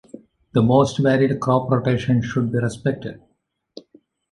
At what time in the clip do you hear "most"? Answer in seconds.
0.63-0.97